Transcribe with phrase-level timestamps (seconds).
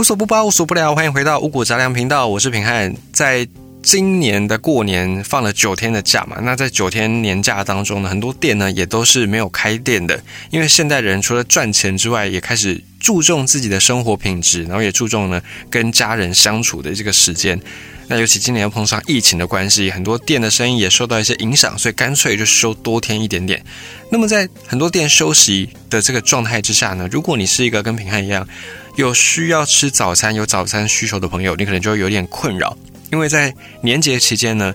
[0.00, 2.96] 无所不包，无所不聊，欢迎回到五谷杂粮频道，我是平汉。
[3.12, 3.46] 在
[3.82, 10.18] 今年的过年放了九天的假嘛，那在九天年假当中呢，很多店呢也都是没有开店的，
[10.48, 17.60] 因为现代人除了赚钱之外，也开始注重自己的生活品质，然后也注重呢跟家人相处的这个时间。
[18.08, 23.62] 那尤其今年又碰上疫情的关系，很多店的生意也受到一些影响，所以干脆就休多天一点点。
[24.10, 28.48] 那么在很多店休息的这个状态之下呢，如果你是一个跟平汉一样。
[28.96, 32.76] 有需要吃早餐、有早餐需求的朋友，你可能就会有点困扰，
[33.10, 34.74] 因为在年节期间呢，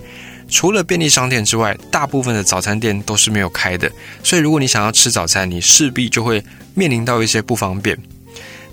[0.50, 3.92] 除了便利商店之外，大部分的早餐店都是没有开的，
[4.24, 6.44] 所以如果你想要吃早餐，你势必就会
[6.74, 7.98] 面临到一些不方便。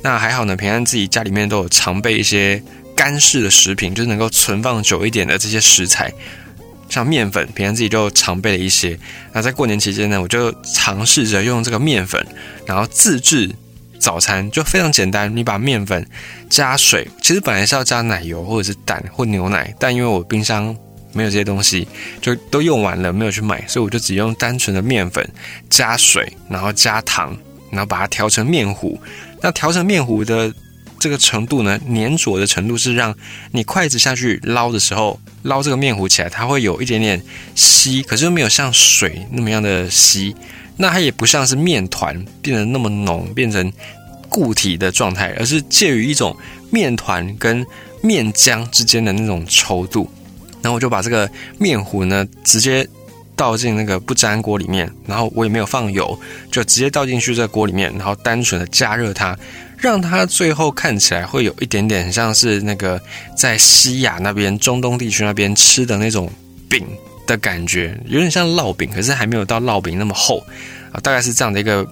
[0.00, 2.62] 那还好呢，平安自己家里面都有常备一些
[2.96, 6.12] 干式的食品，就是能够存放久一点的这些食材，
[6.88, 8.98] 像面粉，平安自己就常备了一些。
[9.32, 12.26] 那在过年期间呢，我就尝试着用这个面粉，
[12.64, 13.50] 然后自制。
[14.02, 16.04] 早餐就非常简单，你把面粉
[16.50, 20.76] 加水，其实本来是要加奶油或者是蛋或牛奶，但因为我冰箱
[21.12, 21.86] 没有这些东西，
[22.20, 25.24] 就都用完了，没有去买，所以我就只用单纯的面粉
[25.70, 27.36] 加水，然后加糖，
[27.70, 29.00] 然后把它调成面糊。
[29.40, 30.52] 那调成面糊的
[30.98, 33.14] 这个程度呢，粘着的程度是让
[33.52, 37.22] 你筷子下去捞的时候，捞这个面糊起来，它会有一点点
[37.54, 40.34] 稀，可是又没有像水那么样的稀。
[40.76, 43.72] 那它也不像是面团变得那么浓，变成
[44.28, 46.36] 固体的状态，而是介于一种
[46.70, 47.64] 面团跟
[48.00, 50.10] 面浆之间的那种稠度。
[50.62, 51.28] 然后我就把这个
[51.58, 52.86] 面糊呢，直接
[53.34, 56.18] 倒进那个不粘锅里面，然后我也没有放油，
[56.50, 59.36] 就直接倒进去这个锅里面，然后单纯的加热它，
[59.76, 63.00] 让它最后看起来会有一点点像是那个
[63.36, 66.30] 在西亚那边、中东地区那边吃的那种
[66.68, 66.86] 饼。
[67.26, 70.44] 的感觉有点像烙饼，可是还没有到烙饼那么厚
[70.92, 71.86] 啊，大概是这样的一个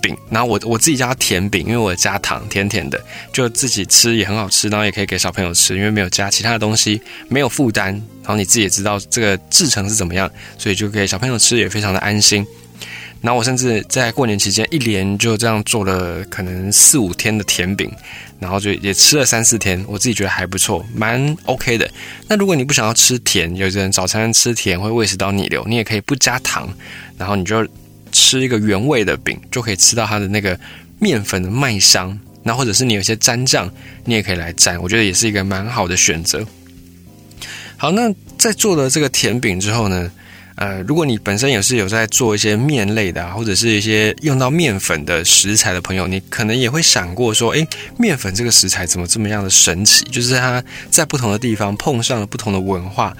[0.00, 0.16] 饼。
[0.30, 3.02] 然后我我自己叫它甜饼，因为我加糖，甜甜的，
[3.32, 7.92] 就自己吃也很好吃，然后也可以给小朋友吃，因为没有加其他的东西，没有负担。
[8.22, 12.46] 然后你自己也知道这个制成是怎么样，所以就给小朋友吃也非常的安心。
[13.22, 17.90] 然后我甚至在过年期间一连就这样做了可能四五天的甜饼，
[18.40, 21.88] 然后就也吃了三四天，我自己觉得还不错，蛮 OK 的。
[22.28, 26.68] 那如果你不想要吃甜，有些人早餐吃甜会胃食道逆流，你也可以不加糖，
[27.16, 27.64] 然后你就
[28.10, 30.58] 吃一个原味的饼，就可以吃到它的那个
[30.98, 32.18] 面粉的麦香。
[32.42, 33.72] 那或者是你有些蘸酱，
[34.04, 36.44] 你也可以来蘸，我觉得也是一个蛮好的选择。
[37.76, 40.10] 好，那在做了这个甜饼之后呢？
[40.62, 47.66] 呃，如果你本身也是有在做一些面类的，啊或者是一些用到面粉的食材的朋友，你可能也会想过说，诶，
[47.98, 50.04] 面粉这个食材怎么这么样的神奇？
[50.04, 53.12] 就是它在不同的地方碰上了不同的文化，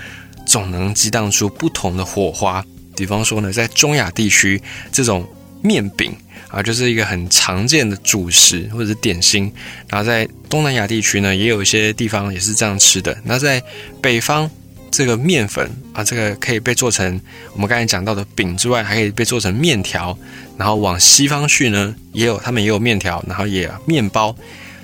[0.46, 2.64] 总能激荡出不同的火花。
[2.96, 5.26] 比方说呢，在中亚地区，这种
[5.62, 6.14] 面饼
[6.46, 9.52] 啊，就是一个很常见的主食或者点心。
[9.88, 13.18] 然后在东南亚地区呢，也有一些地方也是这样吃的。
[13.24, 13.60] 那在
[14.00, 14.48] 北方。
[14.92, 17.18] 这个面粉啊，这个可以被做成
[17.54, 20.16] 我们刚才讲到的饼之外，还可以被做成面条。
[20.58, 24.36] 然后往西方去呢，也有他们也有面条，然后也面包。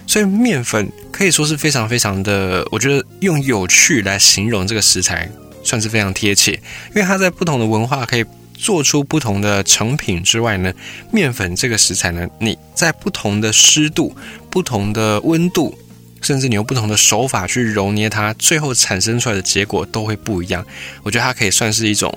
[0.07, 5.31] 所以面粉可以说是非常非常的，我觉得用有趣来形容这个食材，
[5.63, 6.53] 算是非常贴切。
[6.53, 10.73] 因为它在不同的文化可以做出不同的成品之外呢，
[11.13, 14.17] 面粉这个食材呢，你在不同的湿度、
[14.49, 15.79] 不同的温度。
[16.29, 20.63] 甚至你用不同的手法去揉捏它，最后产生出来的结果都会不一样。
[21.03, 22.13] 我觉得它可以算是一种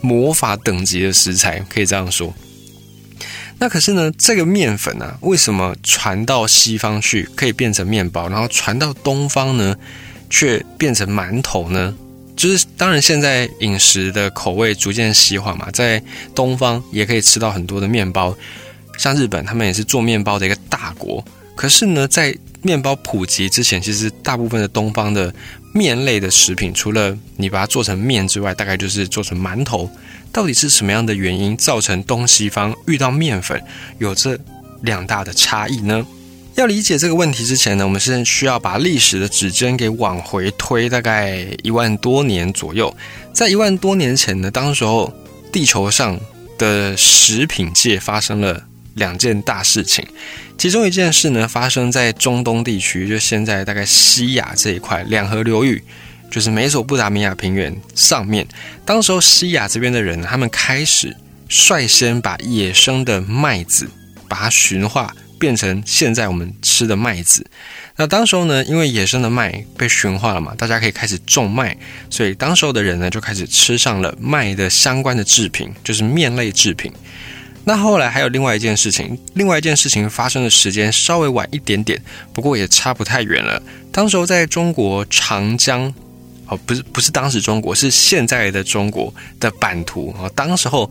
[0.00, 2.34] 魔法等级的食材，可以这样说。
[3.60, 9.76] 那可是呢，这个面粉呢，为什么传到西方去可以变成面包，然后传到东方呢，
[10.28, 11.94] 却变成馒头呢？
[12.34, 16.02] 就是当然，现在饮食的口味逐渐西化嘛，在
[16.34, 18.36] 东方也可以吃到很多的面包，
[18.98, 21.24] 像日本，他们也是做面包的一个大国。
[21.62, 25.32] 可是呢，在面包普及之前，其实大部分的东方的
[25.72, 29.88] 面类的食品，除了你把它做成面之外，大概就是做成馒头。
[30.32, 33.62] 到底是什么样的原因造成东西方遇到面粉
[33.98, 34.36] 有这
[34.80, 36.04] 两大的差异呢？
[36.56, 42.92] 要理解这个问题之前呢，我们是需要把历史的指针给往回推，大概一万多年左右。
[43.32, 45.14] 在一万多年前呢，当时候
[45.52, 46.18] 地球上
[46.58, 48.64] 的食品界发生了。
[48.94, 50.06] 两件大事情，
[50.58, 55.82] 其中一件事呢，发生在中东地区，就现在大概西亚这一块两河流域，
[56.30, 58.46] 就是美索不达米亚平原上面。
[58.84, 61.16] 当时候西亚这边的人，他们开始
[61.48, 63.88] 率先把野生的麦子，
[64.28, 67.46] 把它驯化，变成现在我们吃的麦子。
[67.96, 71.76] 那当时候呢，因为野生的麦被驯化了嘛，大家可以开始种麦，
[72.08, 76.92] 所以当时候的人呢，就开始吃上了麦的相关的制品，就是面类制品。
[77.64, 83.62] 那后来还有另外一件事情，另外一件事情发生的时间稍微晚一点点，不过也差不太远了。
[83.92, 85.92] 当时候在中国长江，
[86.48, 90.28] 哦，不是不是当时中国，是现在的中国的版图啊。
[90.34, 90.90] 当时候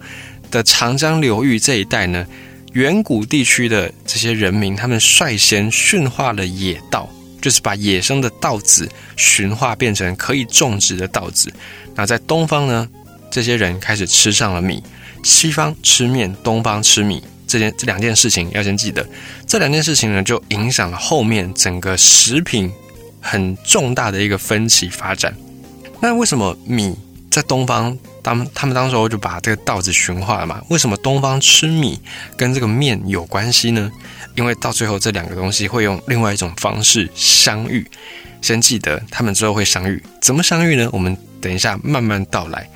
[0.49, 2.25] 的长江流域这一带呢，
[2.71, 7.09] 远古地区的这些人民，他们率先驯化了野稻，
[7.41, 11.51] 就是把野生的稻子驯化变成可以种植的稻子。
[11.95, 12.87] 那在东方呢，
[13.29, 14.81] 这些人开始吃上了米。
[15.23, 19.05] 西方吃面，东方吃米，这件这两件事情要先记得。
[19.47, 22.71] 这两件事情呢，就影响了后面整个食品
[23.19, 25.35] 很重大的一个分歧发展。
[25.99, 26.95] 那为什么米
[27.29, 30.61] 在东方当他们当时候就把这个稻子驯化了嘛？
[30.69, 31.99] 为什么东方吃米
[32.35, 33.91] 跟这个面有关系呢？
[34.35, 37.85] 因为到最后这两个东西会用另外一种方式相遇。
[38.41, 40.89] 先记得他们之后会相遇，怎么相遇呢？
[40.91, 42.67] 我们等一下慢慢道来。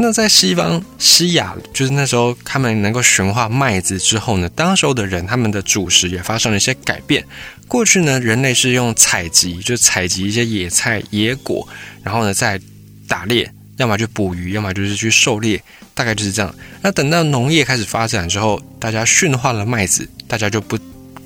[0.00, 7.24] 那在西方西亚，就是那时候他们能够驯化麦子之后呢，当时候的人他们的主食也发生了一些改变。
[7.66, 11.68] 过去呢，人类是用采集，就采集一些野菜、野果，
[12.04, 12.60] 然后呢再
[13.08, 15.60] 打猎，要么就捕鱼，要么就是去狩猎，
[15.94, 16.54] 大概就是这样。
[16.80, 20.78] 那等到农业开始发展之后，大家驯化了麦子，大家就不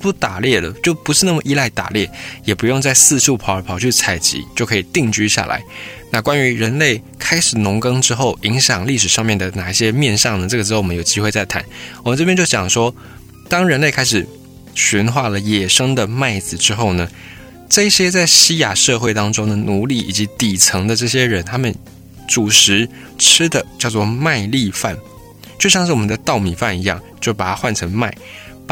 [0.03, 2.09] 不打猎了，就不是那么依赖打猎，
[2.43, 5.63] 也不用再四处跑来跑去采集，就可以定居下来。
[6.11, 10.47] 那关于人类开始农耕之后影响历史上面的哪一些面上呢？
[10.49, 11.63] 这个之后我们有机会再谈。
[12.03, 12.93] 我们这边就讲说，
[13.47, 14.27] 当人类开始
[14.75, 17.09] 驯化了野生的麦子之后呢，
[17.69, 21.73] 这些在西亚社会当中的奴隶以及底层的这些人，他们
[22.27, 24.97] 主食吃的叫做麦粒饭，
[25.57, 28.13] 就像是我们的稻米饭一样，就把它换成麦，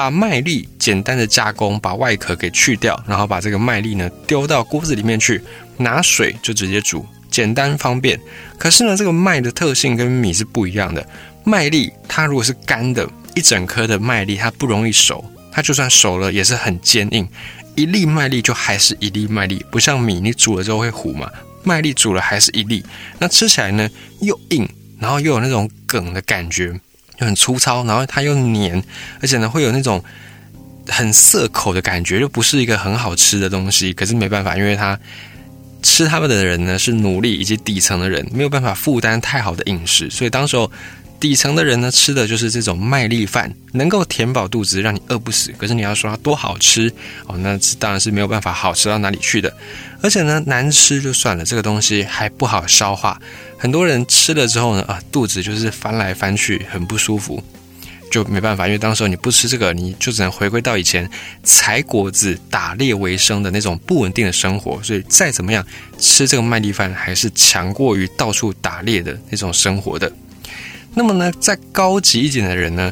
[0.02, 5.40] 把麦粒简单的加工，把外壳给去掉，然后把这个麦粒呢丢到锅子里面去，
[5.78, 7.06] 拿水就直接煮。
[7.30, 8.20] 简单方便，
[8.58, 11.08] 可是呢，这个麦的特性跟米是不一样的。
[11.44, 17.28] 麦粒它如果是干的，一整颗的麦粒它不容易熟，它就算熟了也是很坚硬。
[17.76, 21.30] 一粒麦粒就还是一粒麦粒，不像米，你煮了之后会糊嘛。
[21.64, 22.84] 麦粒煮了还是一粒，
[23.20, 23.88] 那吃起来呢
[24.22, 24.68] 又硬，
[25.00, 26.74] 然后又有那种梗的感觉，
[27.26, 28.84] 很粗糙，然后它又黏，
[29.22, 30.04] 而且呢会有那种
[30.88, 33.94] 很涩口的感觉，就不是一个很好吃的东西。
[33.94, 35.00] 可是没办法，因为它。
[35.84, 40.72] 吃他们的人呢是奴隶以及底层的人，没有办法负担太好的饮食，所以当时候
[41.22, 45.54] 底层的人呢吃的就是这种麦粒饭，能够填饱肚子，让你饿不死。
[45.56, 46.92] 可是你要说它多好吃
[47.28, 49.56] 哦，那当然是没有办法好吃到哪里去的。
[50.02, 53.22] 而且呢难吃就算了，这个东西还不好消化，
[53.56, 57.42] 很多人吃了之后呢啊肚子就是翻来翻去，很不舒服。
[58.12, 61.10] 就没办法，因为当时候你不吃这个，你就只能回归到以前
[61.44, 64.82] 采果子、打猎为生的那种不稳定的生活。
[64.84, 65.66] 所以再怎么样
[65.98, 70.12] 吃这个麦粒饭，还是强过于到处打猎的那种生活的。
[70.94, 72.92] 那么呢，再高级一点的人呢，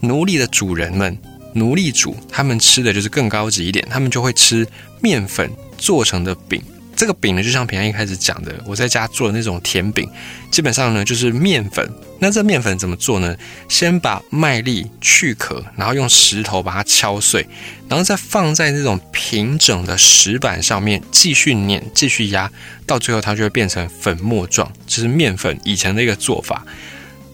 [0.00, 1.18] 奴隶的主人们、
[1.54, 4.66] 奴隶主，他们吃的就是更高级一点，他们就会吃
[5.00, 6.62] 面粉做成的饼。
[6.94, 10.06] 这个饼呢，就像平安一开始讲的，我在家做的那种甜饼，
[10.50, 11.90] 基本上呢就是面粉。
[12.18, 13.34] 那这面粉怎么做呢？
[13.70, 17.46] 先把麦粒去壳，然后用石头把它敲碎，
[17.88, 22.50] 然后再放在那种平整的石板上面继续碾、继续压，
[22.84, 24.70] 到最后它就会变成粉末状。
[24.86, 26.66] 这是面粉以前的一个做法。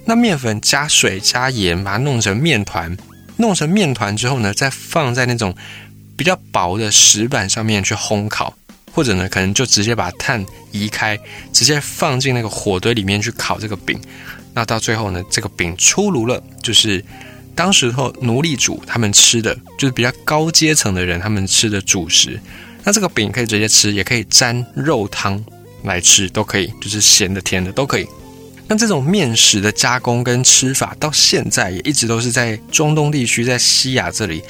[0.06, 2.96] 那面粉加水加盐，把它弄成面团，
[3.36, 5.54] 弄成面团之后呢，再放在那种
[6.16, 8.54] 比较薄的石板上面去烘烤。
[8.92, 11.18] 或者呢，可能就直接把碳移开，
[11.52, 14.00] 直接放进那个火堆里面去烤这个饼。
[14.54, 17.04] 那到最后呢，这个饼出炉了，就是
[17.54, 22.40] 当时候奴隶主他们吃的，就是比较高阶层的人他们吃的主食。
[22.84, 25.44] 那这个饼可以直接吃，也可以沾肉汤
[25.82, 28.06] 来吃，都可以，就是咸的、甜的都可以。
[28.68, 34.42] 那这种面食的加工跟吃法，到现在也一直都是在中东地区，在西亚这里，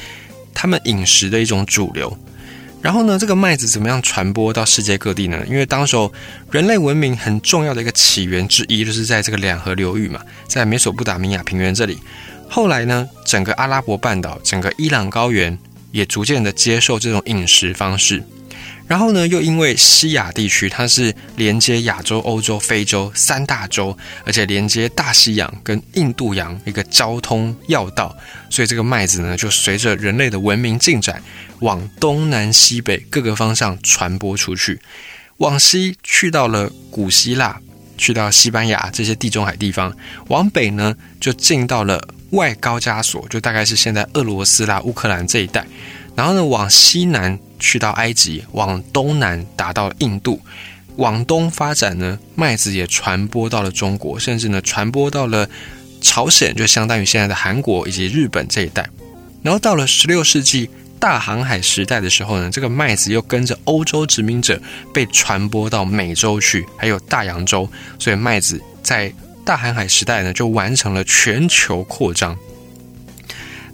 [0.55, 2.17] 他们饮食的一种主流。
[2.81, 5.43] 然后呢，这个麦子怎么样传播到世界各地呢？
[5.49, 6.13] 因为当时候
[6.51, 11.99] 人类文明很重要的一个起源之一，就是在这个两河流域嘛，在美索不达米亚平原这里。
[12.49, 15.59] 后来呢，整个阿拉伯半岛、整个伊朗高原
[15.91, 18.23] 也逐渐的接受这种饮食方式。
[18.87, 28.17] 然后呢，又因为西亚地区它是连接亚洲、欧洲、非洲三大洲，而且连接大西洋跟印度洋一个交通要道，
[28.49, 31.21] 所以这个麦子呢，就随着人类的文明进展，
[31.61, 34.81] 往东南西北各个方向传播出去。
[35.39, 37.61] 往西去到了古希腊，
[37.99, 39.91] 去到西班牙这些地中海地方；
[40.29, 42.01] 往北呢，就进到了
[42.31, 45.67] 外高加索，就大概是现在俄罗斯啦、乌克兰这一带。
[46.15, 50.41] 然后呢，往西南去到埃及，往东南达到印度，
[50.97, 55.49] 往东发展呢，麦子也传播到了中国，甚至呢传播到了
[56.01, 58.89] 朝鲜就相当于现在的韩国以及日本这一带。
[59.43, 64.61] 然后到了十六世纪大航海时代的时候呢，这个麦子又跟着欧洲殖民者
[64.93, 69.13] 被传播到美洲去，还有大洋洲，所以麦子在
[69.45, 72.37] 大航海时代呢就完成了全球扩张。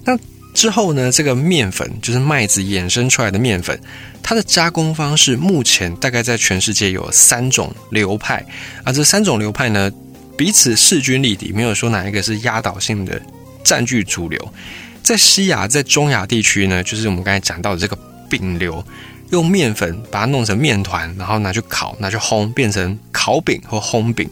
[0.03, 0.17] 那
[0.53, 3.77] 之后呢，这个面粉就是麦子衍生出来的面粉，
[4.21, 8.45] 它的加工方式目前大概在全世界有三种流派，
[8.83, 9.91] 而这三种流派呢
[10.37, 13.21] 彼此势均力敌，没有说哪一个是压倒性的
[13.63, 14.53] 占据主流。
[15.01, 17.97] 在西亚，在中亚地区呢，就是我们刚才讲到的这个
[18.29, 18.83] 饼流，
[19.31, 24.29] 用面粉把它弄成面团，然后拿去烤，拿去烘，变成烤饼或烘饼。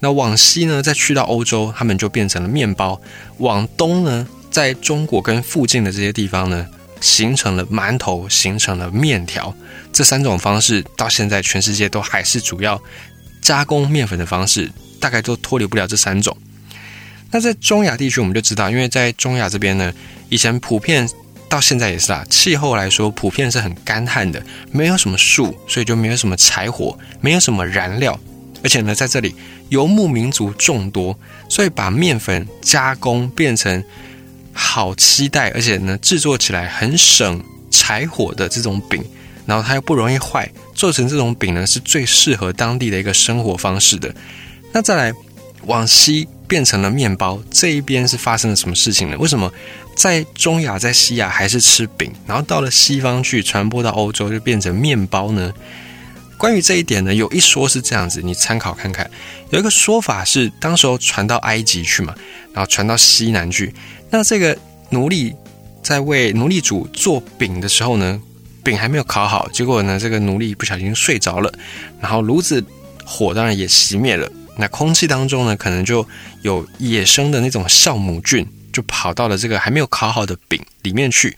[0.00, 2.98] 那往西呢，再去到欧洲，他们就变成了面包。
[3.38, 4.26] 往东呢？
[4.54, 6.64] 在中国跟附近的这些地方呢，
[7.00, 9.52] 形成了馒头，形成了面条，
[9.92, 12.80] 这三种方式到现在全世界都还是主要
[13.42, 14.70] 加工面粉的方式，
[15.00, 16.36] 大概都脱离不了这三种。
[17.32, 19.92] 那在中亚地区，我们就知道，因为在中亚这边呢，
[20.28, 21.08] 以前普遍
[21.48, 28.16] 到现在也是啊，气候来说普遍是很干旱的，没有什么树，所以就没有什么柴火，没有什么燃料，
[28.62, 29.34] 而且呢，在这里
[29.70, 31.18] 游牧民族众多，
[31.48, 33.82] 所以把面粉加工变成。
[34.54, 39.04] 好期待，而且呢，制作起来很省柴火的这种饼，
[39.44, 44.14] 然后它又不容易坏，做成这种饼呢，是最适合当地的一个生活方式的。
[44.72, 45.12] 那再来
[45.66, 49.16] 往西变成了面包，这一边是发生了什么事情呢？
[49.18, 49.52] 为什么
[49.96, 55.52] 在中亚、在西亚还是吃饼，然后到了西方去传播到欧洲就变成面包呢？
[56.36, 59.08] 关于这一点呢，有一说是这样子，你参考看看。
[59.50, 62.14] 有一个说法是，当时候传到埃及去嘛，
[62.52, 63.72] 然后传到西南去。
[64.16, 64.56] 那这个
[64.90, 65.34] 奴隶
[65.82, 68.22] 在为奴隶主做饼的时候呢，
[68.62, 71.52] 饼还没有烤好，结果呢，这个奴隶不小心睡着了，
[72.00, 72.64] 然后炉子
[73.04, 74.30] 火当然也熄灭了。
[74.56, 76.06] 那空气当中呢，可能就
[76.42, 78.46] 有野生的那种酵母菌。
[78.74, 81.34] 就跑到了这个还没有烤好的饼里面去，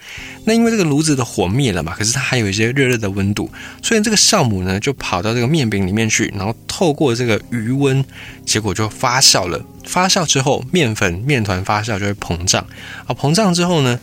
[0.47, 3.51] 那因为这个炉子的火灭了嘛，可是它还有一些热热的温度，
[3.83, 8.03] 所以这个酵母呢就跑到这个面饼里面去，然后透过这个余温，
[8.47, 9.63] 结果就发酵了。
[9.85, 12.67] 发酵之后，面粉面团发酵就会膨胀，
[13.07, 14.01] 啊，膨胀之后呢，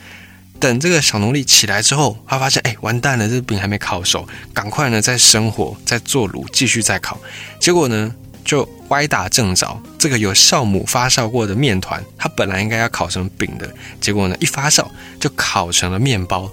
[0.60, 7.20] 等这个小奴隶起来之后，他发现哎完蛋了，这饼还没烤熟，赶快呢再生火，再做炉，继续再烤，
[7.60, 8.13] 结果呢。
[8.43, 14.85] 就歪打正着，这个有酵母发酵过的面团，它本来应该要烤成饼的，结果呢，一发酵
[15.19, 16.50] 就烤成了面包。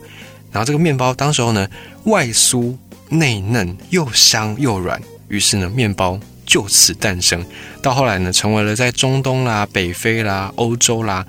[0.53, 1.69] 然后这个面包当时候呢，
[2.05, 2.77] 外酥
[3.09, 7.45] 内嫩，又香又软，于是呢，面包就此诞生。
[7.83, 11.25] 到后来呢，成为了在中东啦、北非啦、欧洲啦，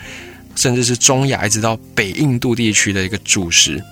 [0.56, 3.84] 甚至是中亚，一直到北印度地区的一个主食。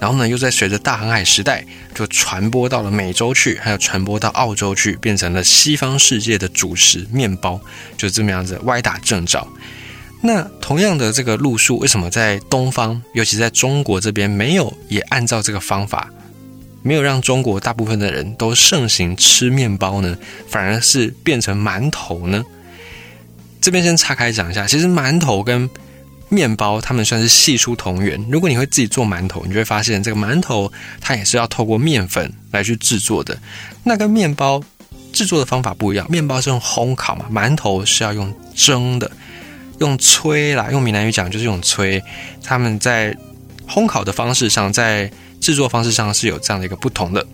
[0.00, 1.64] 然后呢，又在随着大航海时代，
[1.94, 7.60] 就传播到了美洲去，还有传播到澳洲去，变成了西方世界的主食面包，
[7.98, 9.46] 就这么样子歪打正着。
[10.22, 16.10] 那同样的这个路数，为什么在东方，尤其在中国这边，没有也按照这个方法，
[16.82, 20.16] 没有让中国大部分的人都盛行吃面包呢？
[20.48, 22.42] 反而是变成馒头呢？
[23.60, 25.68] 这边先岔开讲一下，其实馒头跟
[26.30, 28.24] 面包，他们算是系出同源。
[28.30, 33.36] 如果你会自己做馒头，你就会发现这个馒头它也是要透过面粉来去制作的。
[33.84, 34.62] 那跟面包
[35.12, 39.10] 制作的方法不一样，面包是用烘烤嘛，馒头是要用蒸的，
[39.80, 42.02] 用吹啦，用闽南语讲就是用吹。
[42.42, 43.14] 他们在
[43.68, 45.10] 烘烤的方式上，在
[45.40, 47.26] 制作方式上是有这样的一个不同的。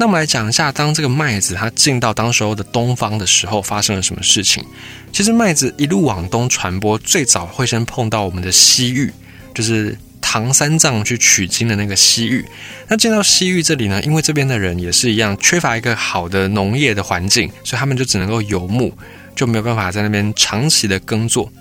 [0.00, 4.64] 那我们来讲一下，当这个麦子它进到当时候的东方的时候，发生了什么事情？
[5.12, 9.12] 其实麦子一路往东传播，最早会先碰到我们的西域，
[9.52, 12.44] 就是唐三藏去取经的那个西域。
[12.86, 18.96] 那进到西域这里呢，因为这边的人也是一样，缺乏一个好的农业的环境，所以他们就只能够游牧，
[19.34, 21.52] 就没有办法在那边长期的耕作。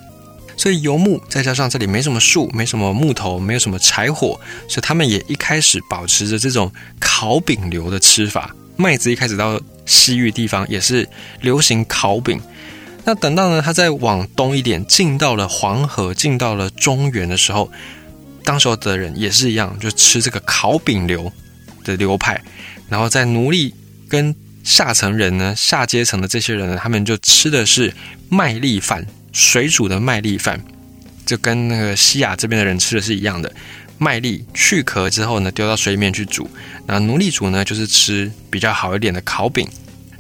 [0.58, 8.54] 所以游牧，再加上这里没什么树，没什么木头，没有什么柴火，所以他们也一开始保持着这种烤饼流的吃法。
[8.76, 11.08] 麦子一开始到西域地方也是
[11.42, 12.42] 流行烤饼。
[13.06, 17.72] 那等到呢，它再往东一点，进到了黄河，进到了中原的时候，
[18.44, 21.32] 当时候的人也是一样，就吃这个烤饼流
[21.84, 22.42] 的流派。
[22.90, 23.74] 然后在奴隶
[24.10, 27.94] 跟下层人呢，下阶层的这些人呢，他们就吃的是
[28.28, 29.06] 麦粒饭。
[29.32, 30.62] 水煮的麦粒饭，
[31.26, 33.52] 就跟那个西亚这边的人吃的是一样的。
[34.00, 36.50] 麦粒去壳之后呢，丢到水里面去煮。
[36.86, 39.68] 那奴隶主呢，就是吃比较好一点的烤饼。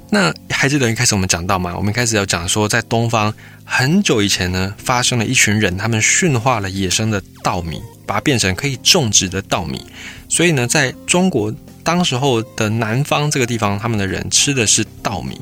[0.09, 1.75] 那还记得一开始我们讲到吗？
[1.75, 3.31] 我们一开始要讲说，在东方
[3.63, 9.85] 很久以前呢，发生了一群人，他们驯化了野生的稻米，把它变成可以种植的稻米。
[10.29, 15.39] 所以呢，在中国当时候的南方这个地方，他们的人吃的是稻米。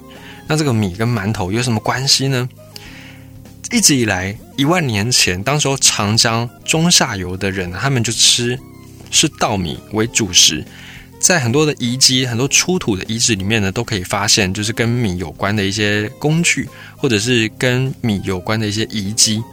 [0.48, 2.50] 那这个米跟馒头有什么关系呢？
[3.72, 8.58] 一直以来，一万年前，当时候长江中下游的人，他们就吃
[9.12, 10.64] 是稻米为主食。
[11.20, 19.44] 在很多的遗迹、很多出土的遗址里面呢，都可以发现，就是跟米有关的一些工具，或者是跟米有关的一些遗迹。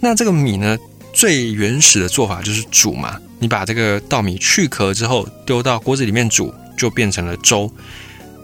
[0.00, 0.78] 那这个米呢，
[1.12, 3.20] 最原始的做法就是煮嘛。
[3.38, 7.70] 你把这个稻米去壳之后，丢到锅子里面煮，就变成了粥。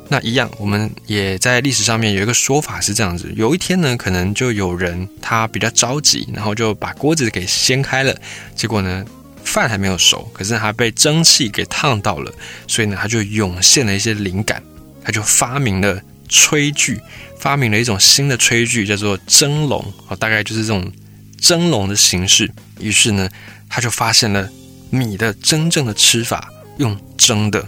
[0.09, 8.17] 那一样，我们也在历史上面有一个说法是这样子：有一天呢，可能就有人他比较着急，然后就把锅子给掀开了，
[8.55, 9.05] 结果呢。
[9.47, 12.35] 饭还没有熟，可是他被蒸汽给烫到了，
[12.67, 14.61] 所以呢，他就涌现了一些灵感，
[15.05, 17.01] 他就发明了炊具，
[17.39, 20.93] 发明了一种新的炊具，叫做蒸笼啊，大概就是这种
[21.41, 22.51] 蒸笼的形式。
[22.81, 23.31] 于是呢，
[23.69, 24.51] 他就发现了
[24.91, 27.65] 米的真正的吃法，用蒸的。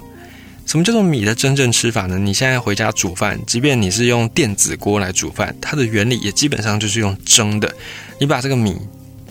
[0.68, 2.18] 什么叫做米的真正吃法呢？
[2.18, 7.74] 你现在回家煮饭，即便你是用电子锅来煮饭，它的原理也基本上就是用蒸的。
[8.20, 8.76] 你把这个米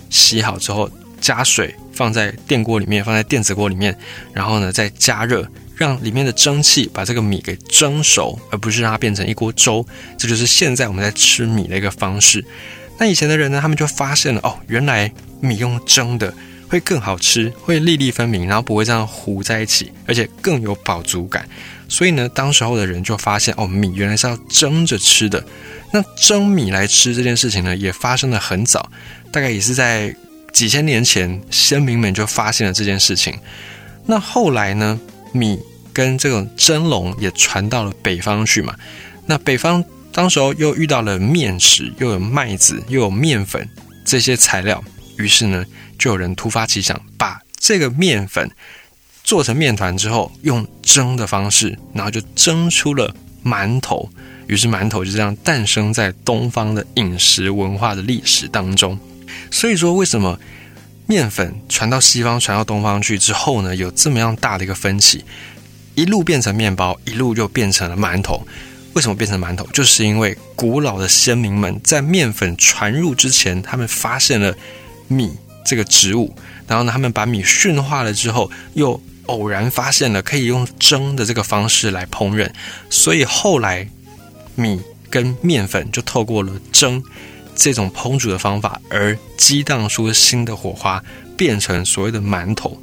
[0.10, 0.90] 洗好之后。
[1.20, 3.98] 加水放在电锅里面，放在电子锅里面，
[4.34, 9.84] 然后呢再加热，让里面的蒸汽把这个米给蒸熟，而不是让它变成一锅粥。
[10.16, 12.46] 这就是现在我们在吃米的一个方式。
[13.00, 16.32] 那以前的人呢，他们就发现了哦，原来米用蒸的
[16.68, 21.48] 会更好吃，会粒粒分明，然后不会这样糊在一起，而且更有饱足感。
[21.88, 25.44] 所以呢，当时候的人就发现哦，米原来是要蒸着吃的。
[25.92, 28.90] 那蒸米来吃这件事情呢，也发生的很早，
[29.32, 30.16] 大概也是在。
[30.54, 33.38] 几千年前，先民们就发现了这件事情。
[34.08, 35.00] 那后来呢？
[35.32, 35.60] 米
[35.94, 38.74] 跟这种蒸笼也传到了北方去嘛。
[39.28, 43.70] 那北方当时候又遇到了面食，又有麦子，又有面粉
[44.04, 44.84] 这些材料。
[45.18, 45.66] 于是呢，
[45.98, 48.50] 就有人突发奇想，把这个面粉
[49.24, 54.10] 做成面团之后，用蒸的方式，然后就蒸出了馒头。
[54.48, 58.98] 于是馒头就这样诞生在东方的饮食文化的历史当中。
[59.52, 60.40] 所以说，为什么
[61.06, 65.26] 面粉传到西方、传到东方去之后呢，有这么样大的一个分歧？
[65.96, 68.48] 一路变成面包，一路就变成了馒头。
[68.94, 69.68] 为什么变成馒头？
[69.74, 74.56] 就是因为古老的先民们在面粉传入之前，他们发现了
[75.08, 75.32] 米
[75.66, 76.34] 这个植物，
[76.68, 82.50] 然后呢，他们把米驯化了之后，又偶然发现了可以用蒸的这个方式来烹饪，
[82.90, 83.88] 所以后来
[84.56, 87.04] 米跟面粉就透过了蒸。
[87.60, 91.04] 这种烹煮的方法，而激荡出新的火花，
[91.36, 92.80] 变成所谓的馒头。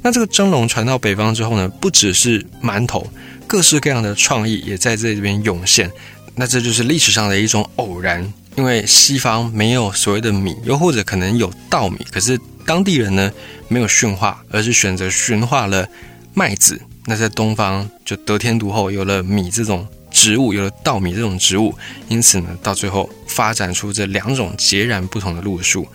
[0.00, 3.04] 那这个蒸笼传到北方之后呢，不只是馒头，
[3.48, 5.90] 各式各样的创意也在这边涌现。
[6.36, 13.32] 那这就是历史上的一种偶然，因为西方没有所谓的米，又或者可能有稻米，可是当地人呢
[13.68, 15.86] 没有驯化，而是选择驯化了
[16.34, 16.80] 麦子。
[17.06, 19.86] 那在东方就得天独厚，有了米这种。
[20.14, 21.74] 植物有了稻米这种植物，
[22.06, 25.88] 因此呢，到最后发展出这两种截然不同的路数。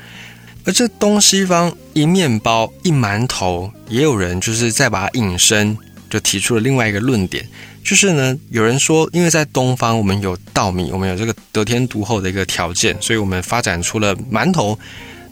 [0.65, 5.77] 而这东西方一面包一馒头，也有人就是再把它引申，
[6.09, 7.47] 就提出了另外一个论点，
[7.87, 14.77] 就是呢，有人说，因为在东方我们有稻米，我们有这个得天独厚的一个条件，所以我们发展出了馒头。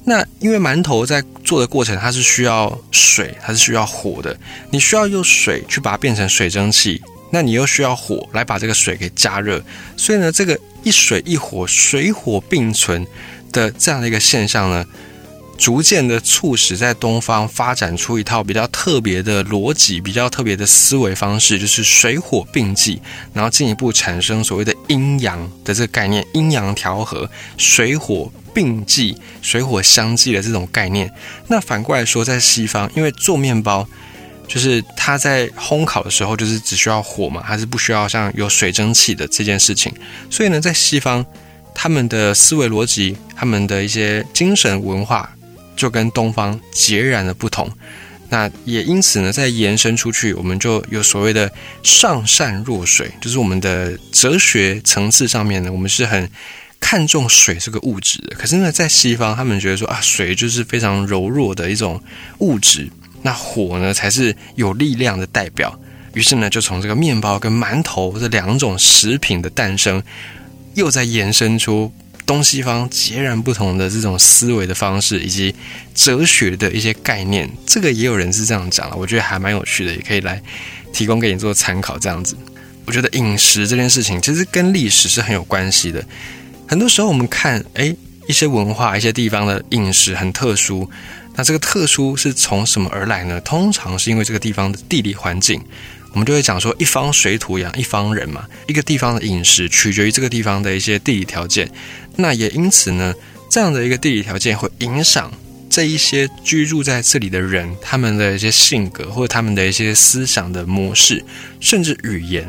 [0.05, 4.39] 那因为馒头在做的过程，它是需要水，它是需要火的，
[4.71, 7.01] 你需要用水去把它变成水蒸气。
[7.29, 9.61] 那你又需要火来把这个水给加热，
[9.97, 13.05] 所以呢，这个一水一火，水火并存
[13.51, 14.85] 的这样的一个现象呢，
[15.57, 23.01] 逐渐的促使在东方发展出一套比较特别的逻辑、比较特别的思维方式，就是水火并济，
[23.33, 31.11] 然后进一步产生所谓的阴阳的这个概念，阴阳调和，水火并济，水火相济的这种概念。
[31.47, 33.87] 那反过来说，在西方，因为做面包。
[34.47, 39.91] 就是它在烘烤的时候，就是只需要火嘛，还是不需要像有水蒸气的这件事情。
[40.29, 41.25] 所以呢，在西方，
[41.73, 45.34] 他们的思维逻辑、他们的一些精神文化，
[45.75, 47.69] 就跟东方截然的不同。
[48.27, 51.51] 那也因此呢，在延伸出去，我们就有所谓的
[51.83, 56.27] 上善若水，就是我们的哲学层次上面呢，我们是很
[56.79, 58.35] 看重水这个物质的。
[58.35, 62.01] 可是呢，在西方，他们觉得说啊，水就是非常柔弱的一种
[62.39, 62.89] 物质。
[63.21, 65.79] 那火呢，才是有力量的代表。
[66.13, 70.01] 于是呢，就从这个面包跟馒头这两种食品的诞生，
[70.73, 71.91] 又在延伸出
[72.25, 75.53] 东西方截然不同的这种思维的方式，以及
[75.93, 77.49] 哲学的一些概念。
[77.65, 80.41] 这个也有人是这样讲了，我觉得还蛮有趣的，也可以来
[80.91, 81.99] 提供给你做参考。
[81.99, 82.35] 这样子，
[82.85, 86.03] 我觉得饮食这件事情其实跟历史是很有关系的。
[86.67, 87.95] 很多时候我们看，哎，
[88.27, 90.89] 一些文化、一些地方的饮食很特殊。
[91.37, 93.41] 那这个特殊是从什么而来呢？
[93.41, 95.61] 通常是因为这个地方的地理环境，
[96.15, 101.69] 我们就会讲说，一方水土养一方人嘛，一个地方的饮食取决于这个地方的一些地理条件。
[102.15, 103.13] 那也因此呢，
[103.49, 105.29] 这样的一个地理条件会影响
[105.69, 111.21] 这一些居住在这里的人他们的一些性格或者他们的一些思想的模式，
[111.59, 112.47] 甚至语言。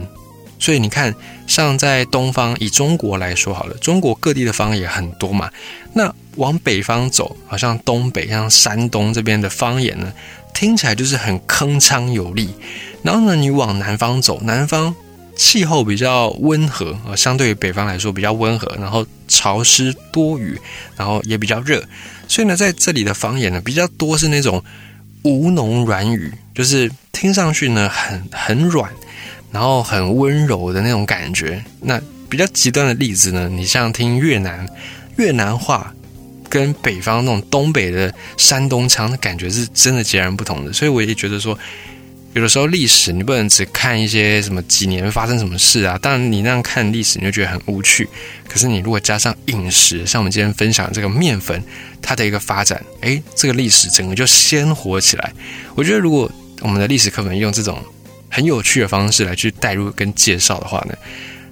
[0.61, 1.12] 所以你看，
[1.48, 5.50] 像在东方，以中国来说好了，中国各地的方言很多嘛。
[5.92, 10.12] 那往北方走，好像东北，像山东这边的方言呢，
[10.55, 12.55] 听起来就是很铿锵有力。
[13.07, 14.95] 然后呢，你往南方走，南方
[15.37, 20.61] 气候比较温和啊，相对于北方来说比较温和，然后潮湿多雨，
[20.97, 21.83] 然后也比较热。
[22.27, 24.62] 所以呢，在这里的方言呢，比较多是那种
[25.23, 28.90] 吴侬软语，就是听上去呢很很软。
[29.53, 31.64] 然后很温柔的那种感觉。
[31.81, 34.69] 那比较极端的例子呢，你像听越南
[35.16, 35.95] 越南话，
[36.51, 40.73] 跟北方那种东北的山东腔的感觉是真的截然不同的。
[40.75, 41.59] 所以我也觉得说，
[42.37, 45.99] 有的时候历史你不能只看一些什么几年发生什么事啊。
[46.03, 48.07] 当然你那样看历史，你就觉得很无趣。
[48.46, 51.62] 可是你如果加上饮食，像我们今天分享这个面粉，
[52.03, 55.33] 它的一个发展，诶，这个历史整个就鲜活起来。
[55.75, 57.83] 我觉得如果我们的历史课本用这种。
[58.29, 60.94] 很有趣的方式来去带入跟介绍的话呢，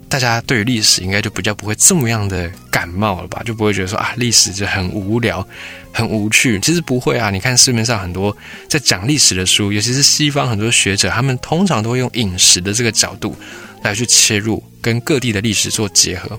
[0.08, 3.42] 大家对于历史应该就比较不会这么样的感冒了吧？
[3.44, 5.46] 就不会觉得说啊，历史就很无聊、
[5.92, 6.60] 很无趣。
[6.60, 8.36] 其实不会啊，你看市面上很多
[8.68, 13.36] 在讲历史的书，尤其是西方很多学者，他们通常都会用饮食的这个角度
[13.82, 16.38] 来去切入，跟各地的历史做结合。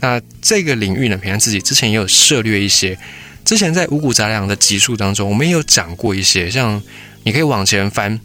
[0.00, 2.96] 那这个领域呢，平安自己之前也有涉略一些。
[3.44, 6.82] 之前在五谷杂粮的集数当中，我们也有讲过一些，像
[7.24, 8.20] 你可以往前翻。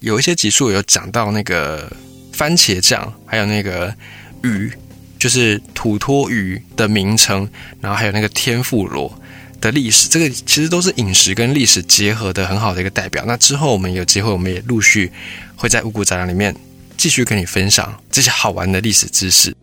[0.00, 1.88] 有一些集数有讲到那个
[2.32, 3.94] 番茄酱，还有那个
[4.42, 4.72] 鱼，
[5.18, 7.48] 就是土托鱼的名称，
[7.80, 9.16] 然后还有那个天妇罗
[9.60, 13.24] 的历史，这个其实都是饮食跟历史结合的很好的一个代表。
[13.26, 15.12] 那之后我们有机会，我们也陆续
[15.54, 16.54] 会在五谷杂粮里面
[16.96, 19.54] 继续跟你分享这些好玩的历史知识。